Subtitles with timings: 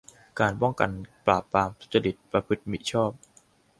[0.39, 0.89] การป้องกัน
[1.25, 3.11] ปราบปรามการทุจริต ประพฤติมิชอบ